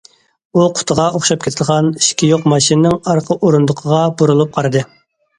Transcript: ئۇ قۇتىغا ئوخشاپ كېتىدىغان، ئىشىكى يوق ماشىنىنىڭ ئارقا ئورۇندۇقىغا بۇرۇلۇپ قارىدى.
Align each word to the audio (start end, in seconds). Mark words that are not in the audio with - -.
ئۇ 0.55 0.61
قۇتىغا 0.77 1.03
ئوخشاپ 1.17 1.43
كېتىدىغان، 1.47 1.89
ئىشىكى 1.99 2.29
يوق 2.29 2.47
ماشىنىنىڭ 2.53 2.95
ئارقا 3.11 3.37
ئورۇندۇقىغا 3.49 4.01
بۇرۇلۇپ 4.23 4.57
قارىدى. 4.57 4.83